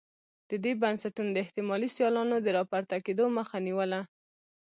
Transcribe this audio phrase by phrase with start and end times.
[0.63, 4.01] دې بنسټونو د احتمالي سیالانو د راپورته کېدو مخه نیوله.